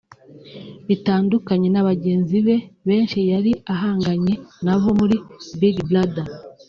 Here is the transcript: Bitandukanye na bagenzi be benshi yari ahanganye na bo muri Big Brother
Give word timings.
Bitandukanye 0.87 1.67
na 1.71 1.83
bagenzi 1.89 2.37
be 2.45 2.57
benshi 2.87 3.19
yari 3.31 3.51
ahanganye 3.73 4.33
na 4.65 4.75
bo 4.81 4.89
muri 4.99 5.15
Big 5.59 5.75
Brother 5.89 6.27